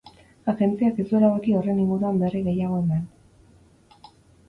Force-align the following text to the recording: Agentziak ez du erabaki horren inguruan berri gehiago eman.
Agentziak 0.53 1.01
ez 1.03 1.05
du 1.11 1.19
erabaki 1.19 1.55
horren 1.59 1.83
inguruan 1.85 2.19
berri 2.25 2.43
gehiago 2.51 2.83
eman. 2.83 3.09